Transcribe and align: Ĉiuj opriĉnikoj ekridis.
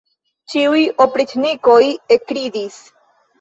Ĉiuj 0.53 0.79
opriĉnikoj 1.05 1.77
ekridis. 2.17 2.81